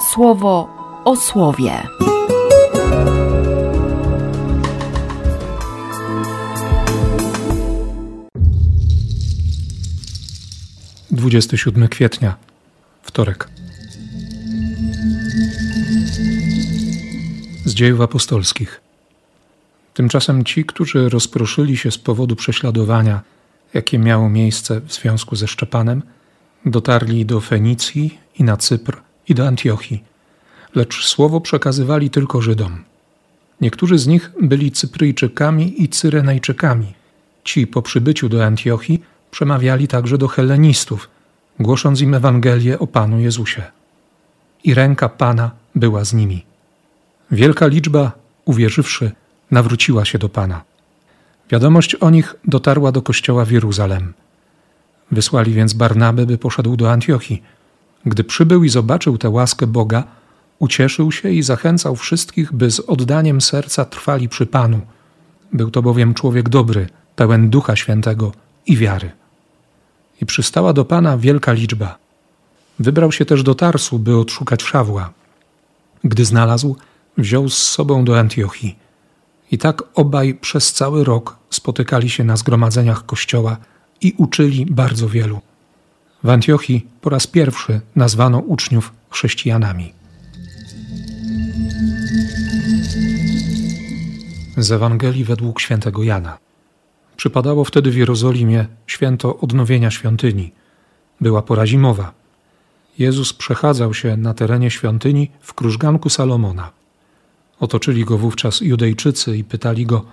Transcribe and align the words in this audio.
słowo 0.00 0.68
o 1.04 1.16
słowie. 1.16 1.72
Dwudziesty 11.10 11.58
siódmy 11.58 11.88
kwietnia, 11.88 12.36
wtorek. 13.02 13.48
Z 17.64 17.74
dziejów 17.74 18.00
apostolskich. 18.00 18.80
Tymczasem 19.94 20.44
ci, 20.44 20.64
którzy 20.64 21.08
rozproszyli 21.08 21.76
się 21.76 21.90
z 21.90 21.98
powodu 21.98 22.36
prześladowania, 22.36 23.20
jakie 23.74 23.98
miało 23.98 24.28
miejsce 24.28 24.80
w 24.80 24.92
związku 24.92 25.36
ze 25.36 25.48
Szczepanem, 25.48 26.02
dotarli 26.66 27.26
do 27.26 27.40
Fenicji 27.40 28.18
i 28.38 28.44
na 28.44 28.56
Cypr 28.56 29.07
i 29.28 29.34
do 29.34 29.46
Antiochii, 29.46 30.04
lecz 30.74 31.04
słowo 31.04 31.40
przekazywali 31.40 32.10
tylko 32.10 32.42
Żydom. 32.42 32.84
Niektórzy 33.60 33.98
z 33.98 34.06
nich 34.06 34.30
byli 34.42 34.72
Cypryjczykami 34.72 35.82
i 35.82 35.88
Cyrenejczykami. 35.88 36.94
Ci 37.44 37.66
po 37.66 37.82
przybyciu 37.82 38.28
do 38.28 38.44
Antiochii 38.44 39.02
przemawiali 39.30 39.88
także 39.88 40.18
do 40.18 40.28
Hellenistów, 40.28 41.08
głosząc 41.60 42.00
im 42.00 42.14
Ewangelię 42.14 42.78
o 42.78 42.86
Panu 42.86 43.20
Jezusie. 43.20 43.62
I 44.64 44.74
ręka 44.74 45.08
Pana 45.08 45.50
była 45.74 46.04
z 46.04 46.14
nimi. 46.14 46.44
Wielka 47.30 47.66
liczba, 47.66 48.12
uwierzywszy, 48.44 49.12
nawróciła 49.50 50.04
się 50.04 50.18
do 50.18 50.28
Pana. 50.28 50.64
Wiadomość 51.50 51.94
o 51.94 52.10
nich 52.10 52.34
dotarła 52.44 52.92
do 52.92 53.02
kościoła 53.02 53.44
w 53.44 53.50
Jeruzalem. 53.50 54.12
Wysłali 55.10 55.52
więc 55.52 55.72
Barnabę, 55.72 56.26
by 56.26 56.38
poszedł 56.38 56.76
do 56.76 56.92
Antiochii. 56.92 57.42
Gdy 58.06 58.24
przybył 58.24 58.64
i 58.64 58.68
zobaczył 58.68 59.18
tę 59.18 59.30
łaskę 59.30 59.66
Boga, 59.66 60.04
ucieszył 60.58 61.12
się 61.12 61.30
i 61.30 61.42
zachęcał 61.42 61.96
wszystkich, 61.96 62.52
by 62.52 62.70
z 62.70 62.80
oddaniem 62.80 63.40
serca 63.40 63.84
trwali 63.84 64.28
przy 64.28 64.46
Panu. 64.46 64.80
Był 65.52 65.70
to 65.70 65.82
bowiem 65.82 66.14
człowiek 66.14 66.48
dobry, 66.48 66.88
pełen 67.16 67.50
Ducha 67.50 67.76
Świętego 67.76 68.32
i 68.66 68.76
wiary. 68.76 69.10
I 70.20 70.26
przystała 70.26 70.72
do 70.72 70.84
Pana 70.84 71.18
wielka 71.18 71.52
liczba. 71.52 71.98
Wybrał 72.78 73.12
się 73.12 73.24
też 73.24 73.42
do 73.42 73.54
Tarsu, 73.54 73.98
by 73.98 74.16
odszukać 74.16 74.62
Szawła. 74.62 75.12
Gdy 76.04 76.24
znalazł, 76.24 76.76
wziął 77.18 77.48
z 77.48 77.58
sobą 77.58 78.04
do 78.04 78.18
Antiochii. 78.18 78.78
I 79.50 79.58
tak 79.58 79.82
obaj 79.94 80.34
przez 80.34 80.72
cały 80.72 81.04
rok 81.04 81.36
spotykali 81.50 82.10
się 82.10 82.24
na 82.24 82.36
zgromadzeniach 82.36 83.06
kościoła 83.06 83.56
i 84.00 84.14
uczyli 84.16 84.66
bardzo 84.66 85.08
wielu. 85.08 85.40
W 86.24 86.30
Antiochii 86.30 86.86
po 87.00 87.10
raz 87.10 87.26
pierwszy 87.26 87.80
nazwano 87.96 88.38
uczniów 88.38 88.92
chrześcijanami. 89.10 89.92
Z 94.56 94.72
Ewangelii 94.72 95.24
według 95.24 95.60
świętego 95.60 96.02
Jana. 96.02 96.38
Przypadało 97.16 97.64
wtedy 97.64 97.90
w 97.90 97.96
Jerozolimie 97.96 98.66
święto 98.86 99.38
odnowienia 99.38 99.90
świątyni. 99.90 100.52
Była 101.20 101.42
pora 101.42 101.66
zimowa. 101.66 102.12
Jezus 102.98 103.32
przechadzał 103.32 103.94
się 103.94 104.16
na 104.16 104.34
terenie 104.34 104.70
świątyni 104.70 105.30
w 105.40 105.54
krużganku 105.54 106.08
Salomona. 106.08 106.70
Otoczyli 107.60 108.04
go 108.04 108.18
wówczas 108.18 108.60
Judejczycy 108.60 109.36
i 109.36 109.44
pytali 109.44 109.86
go: 109.86 110.04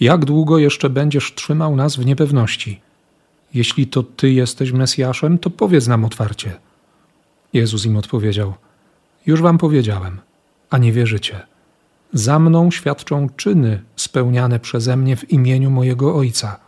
Jak 0.00 0.24
długo 0.24 0.58
jeszcze 0.58 0.90
będziesz 0.90 1.34
trzymał 1.34 1.76
nas 1.76 1.96
w 1.96 2.06
niepewności? 2.06 2.80
Jeśli 3.54 3.86
to 3.86 4.02
ty 4.02 4.32
jesteś 4.32 4.72
Mesjaszem, 4.72 5.38
to 5.38 5.50
powiedz 5.50 5.86
nam 5.86 6.04
otwarcie. 6.04 6.56
Jezus 7.52 7.86
im 7.86 7.96
odpowiedział: 7.96 8.54
Już 9.26 9.42
wam 9.42 9.58
powiedziałem, 9.58 10.20
a 10.70 10.78
nie 10.78 10.92
wierzycie. 10.92 11.40
Za 12.12 12.38
mną 12.38 12.70
świadczą 12.70 13.28
czyny 13.36 13.82
spełniane 13.96 14.60
przeze 14.60 14.96
mnie 14.96 15.16
w 15.16 15.30
imieniu 15.30 15.70
mojego 15.70 16.16
Ojca. 16.16 16.60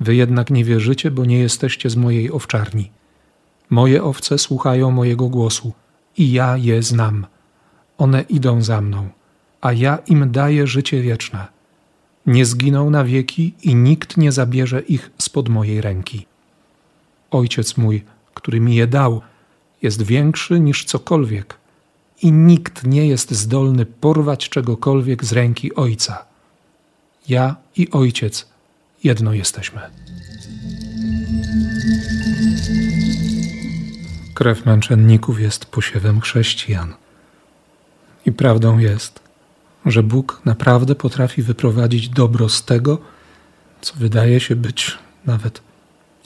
Wy 0.00 0.14
jednak 0.14 0.50
nie 0.50 0.64
wierzycie, 0.64 1.10
bo 1.10 1.24
nie 1.24 1.38
jesteście 1.38 1.90
z 1.90 1.96
mojej 1.96 2.32
owczarni. 2.32 2.90
Moje 3.70 4.04
owce 4.04 4.38
słuchają 4.38 4.90
mojego 4.90 5.28
głosu 5.28 5.72
i 6.16 6.32
ja 6.32 6.56
je 6.56 6.82
znam 6.82 7.26
one 7.98 8.22
idą 8.22 8.62
za 8.62 8.80
mną, 8.80 9.08
a 9.60 9.72
ja 9.72 9.98
im 10.06 10.32
daję 10.32 10.66
życie 10.66 11.02
wieczne. 11.02 11.55
Nie 12.26 12.46
zginą 12.46 12.90
na 12.90 13.04
wieki 13.04 13.54
i 13.62 13.74
nikt 13.74 14.16
nie 14.16 14.32
zabierze 14.32 14.80
ich 14.80 15.10
spod 15.18 15.48
mojej 15.48 15.80
ręki. 15.80 16.26
Ojciec 17.30 17.76
mój, 17.76 18.04
który 18.34 18.60
mi 18.60 18.74
je 18.74 18.86
dał, 18.86 19.20
jest 19.82 20.02
większy 20.02 20.60
niż 20.60 20.84
cokolwiek 20.84 21.58
i 22.22 22.32
nikt 22.32 22.84
nie 22.84 23.06
jest 23.06 23.30
zdolny 23.30 23.86
porwać 23.86 24.48
czegokolwiek 24.48 25.24
z 25.24 25.32
ręki 25.32 25.74
Ojca. 25.74 26.24
Ja 27.28 27.56
i 27.76 27.90
Ojciec 27.90 28.46
jedno 29.04 29.32
jesteśmy. 29.32 29.80
Krew 34.34 34.66
męczenników 34.66 35.40
jest 35.40 35.66
posiewem 35.66 36.20
chrześcijan. 36.20 36.94
I 38.26 38.32
prawdą 38.32 38.78
jest, 38.78 39.20
że 39.86 40.02
Bóg 40.02 40.40
naprawdę 40.44 40.94
potrafi 40.94 41.42
wyprowadzić 41.42 42.08
dobro 42.08 42.48
z 42.48 42.64
tego, 42.64 42.98
co 43.80 43.94
wydaje 43.94 44.40
się 44.40 44.56
być 44.56 44.98
nawet 45.26 45.60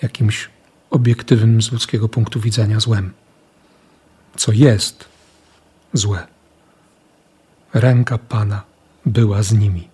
jakimś 0.03 0.49
obiektywnym 0.91 1.63
z 1.63 1.73
ludzkiego 1.73 2.09
punktu 2.09 2.41
widzenia 2.41 2.81
złem. 2.81 3.13
Co 4.37 4.53
jest 4.53 5.05
złe. 5.93 6.27
Ręka 7.75 8.19
Pana 8.19 8.63
była 9.07 9.43
z 9.43 9.53
nimi. 9.53 9.89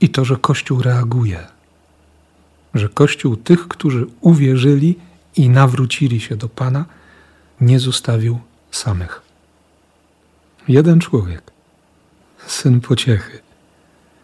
I 0.00 0.08
to, 0.08 0.24
że 0.24 0.36
Kościół 0.36 0.82
reaguje, 0.82 1.46
że 2.74 2.88
Kościół 2.88 3.36
tych, 3.36 3.68
którzy 3.68 4.06
uwierzyli 4.20 4.98
i 5.36 5.48
nawrócili 5.48 6.20
się 6.20 6.36
do 6.36 6.48
Pana, 6.48 6.84
nie 7.60 7.80
zostawił 7.80 8.38
samych 8.70 9.28
jeden 10.68 11.00
człowiek, 11.00 11.42
syn 12.46 12.80
pociechy, 12.80 13.38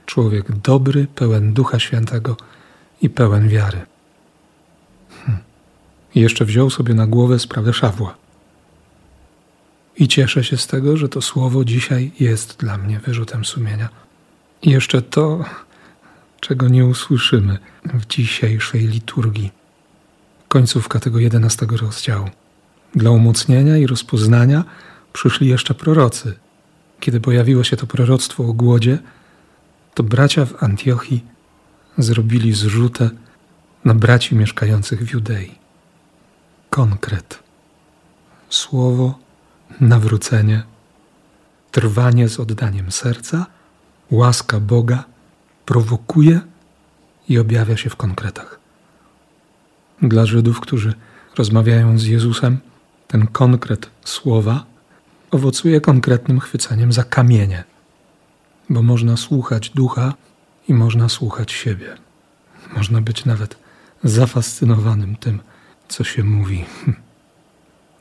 człowiek 0.06 0.52
dobry, 0.52 1.06
pełen 1.14 1.52
Ducha 1.52 1.78
Świętego 1.78 2.36
i 3.02 3.10
pełen 3.10 3.48
wiary. 3.48 3.86
Hm. 5.26 5.38
I 6.14 6.20
jeszcze 6.20 6.44
wziął 6.44 6.70
sobie 6.70 6.94
na 6.94 7.06
głowę 7.06 7.38
sprawę 7.38 7.72
Szawła. 7.72 8.14
I 9.96 10.08
cieszę 10.08 10.44
się 10.44 10.56
z 10.56 10.66
tego, 10.66 10.96
że 10.96 11.08
to 11.08 11.22
słowo 11.22 11.64
dzisiaj 11.64 12.12
jest 12.20 12.56
dla 12.58 12.78
mnie 12.78 13.00
wyrzutem 13.00 13.44
sumienia. 13.44 13.88
I 14.62 14.70
jeszcze 14.70 15.02
to, 15.02 15.44
czego 16.40 16.68
nie 16.68 16.86
usłyszymy 16.86 17.58
w 17.84 18.06
dzisiejszej 18.06 18.86
liturgii. 18.88 19.52
Końcówka 20.48 21.00
tego 21.00 21.18
jedenastego 21.18 21.76
rozdziału. 21.76 22.28
Dla 22.94 23.10
umocnienia 23.10 23.76
i 23.76 23.86
rozpoznania 23.86 24.64
przyszli 25.12 25.48
jeszcze 25.48 25.74
prorocy. 25.74 26.34
Kiedy 27.00 27.20
pojawiło 27.20 27.64
się 27.64 27.76
to 27.76 27.86
proroctwo 27.86 28.44
o 28.44 28.52
głodzie, 28.52 28.98
to 29.94 30.02
bracia 30.02 30.46
w 30.46 30.62
Antiochii 30.62 31.24
zrobili 31.98 32.52
zrzutę 32.52 33.10
na 33.84 33.94
braci 33.94 34.34
mieszkających 34.34 35.04
w 35.04 35.12
Judei. 35.12 35.54
Konkret. 36.70 37.38
Słowo, 38.48 39.18
nawrócenie, 39.80 40.62
trwanie 41.70 42.28
z 42.28 42.40
oddaniem 42.40 42.92
serca, 42.92 43.46
łaska 44.10 44.60
Boga 44.60 45.04
prowokuje 45.66 46.40
i 47.28 47.38
objawia 47.38 47.76
się 47.76 47.90
w 47.90 47.96
konkretach. 47.96 48.58
Dla 50.02 50.26
Żydów, 50.26 50.60
którzy 50.60 50.94
rozmawiają 51.36 51.98
z 51.98 52.04
Jezusem, 52.04 52.58
ten 53.08 53.26
konkret 53.26 53.90
słowa 54.04 54.64
owocuje 55.34 55.80
konkretnym 55.80 56.40
chwyceniem 56.40 56.92
za 56.92 57.04
kamienie, 57.04 57.64
bo 58.70 58.82
można 58.82 59.16
słuchać 59.16 59.70
ducha 59.70 60.14
i 60.68 60.74
można 60.74 61.08
słuchać 61.08 61.52
siebie. 61.52 61.96
Można 62.76 63.00
być 63.00 63.24
nawet 63.24 63.56
zafascynowanym 64.04 65.16
tym, 65.16 65.40
co 65.88 66.04
się 66.04 66.24
mówi. 66.24 66.64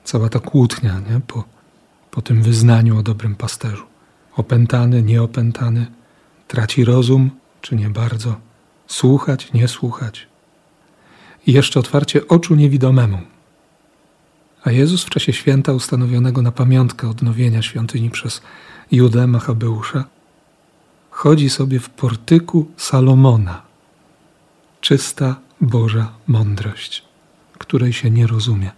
Cała 0.04 0.30
ta 0.30 0.40
kłótnia 0.40 1.00
nie? 1.00 1.20
Po, 1.28 1.44
po 2.12 2.22
tym 2.22 2.44
wyznaniu 2.44 3.00
o 3.00 3.04
dobrym 3.04 3.36
pasterzu. 3.36 3.86
Opętany, 4.36 5.04
nieopętany, 5.04 5.86
traci 6.48 6.86
rozum, 6.86 7.32
czy 7.62 7.76
nie 7.76 7.90
bardzo, 7.90 8.36
słuchać, 8.88 9.54
nie 9.54 9.68
słuchać. 9.68 10.28
I 11.48 11.54
jeszcze 11.54 11.80
otwarcie 11.80 12.28
oczu 12.28 12.56
niewidomemu. 12.56 13.33
A 14.64 14.72
Jezus 14.72 15.04
w 15.04 15.10
czasie 15.10 15.34
święta 15.34 15.74
ustanowionego 15.74 16.42
na 16.42 16.52
pamiątkę 16.52 17.10
odnowienia 17.10 17.62
świątyni 17.62 18.10
przez 18.10 18.42
Judę 18.92 19.28
Machabeusza 19.28 20.06
chodzi 21.12 21.50
sobie 21.50 21.80
w 21.80 21.90
portyku 21.90 22.72
Salomona. 22.78 23.62
Czysta 24.82 25.36
Boża 25.62 26.12
mądrość, 26.28 27.04
której 27.58 27.94
się 27.94 28.10
nie 28.10 28.28
rozumie, 28.28 28.72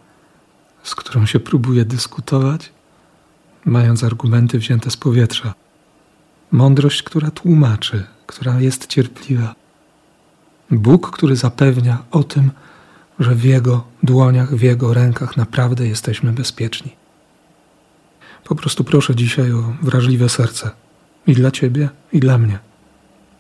z 0.83 0.95
którą 0.95 1.25
się 1.25 1.39
próbuje 1.39 1.85
dyskutować, 1.85 2.71
mając 3.65 4.03
argumenty 4.03 4.59
wzięte 4.59 4.91
z 4.91 4.97
powietrza. 4.97 5.53
Mądrość, 6.51 7.03
która 7.03 7.31
tłumaczy, 7.31 8.03
która 8.27 8.59
jest 8.59 8.87
cierpliwa. 8.87 9.55
Bóg, 10.71 11.11
który 11.11 11.35
zapewnia 11.35 12.03
o 12.11 12.23
tym, 12.23 12.51
że 13.19 13.35
w 13.35 13.43
Jego 13.43 13.83
dłoniach, 14.03 14.55
w 14.55 14.61
Jego 14.61 14.93
rękach 14.93 15.37
naprawdę 15.37 15.87
jesteśmy 15.87 16.31
bezpieczni. 16.31 16.95
Po 18.43 18.55
prostu 18.55 18.83
proszę 18.83 19.15
dzisiaj 19.15 19.51
o 19.51 19.73
wrażliwe 19.81 20.29
serce 20.29 20.71
i 21.27 21.33
dla 21.33 21.51
Ciebie, 21.51 21.89
i 22.13 22.19
dla 22.19 22.37
mnie. 22.37 22.59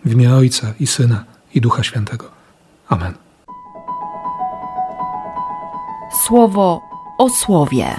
W 0.05 0.11
imię 0.11 0.35
Ojca 0.35 0.73
i 0.79 0.87
Syna 0.87 1.25
i 1.53 1.61
Ducha 1.61 1.83
Świętego. 1.83 2.31
Amen. 2.89 3.13
Słowo 6.27 6.81
o 7.17 7.29
słowie. 7.29 7.95